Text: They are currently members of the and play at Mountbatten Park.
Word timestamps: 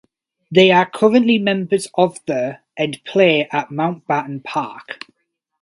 They 0.49 0.71
are 0.71 0.89
currently 0.89 1.37
members 1.37 1.87
of 1.93 2.17
the 2.25 2.57
and 2.75 2.97
play 3.05 3.47
at 3.51 3.69
Mountbatten 3.69 4.43
Park. 4.43 5.01